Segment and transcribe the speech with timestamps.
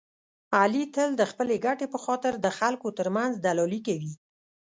[0.59, 4.13] علي تل د خپلې ګټې په خاطر د خلکو ترمنځ دلالي کوي.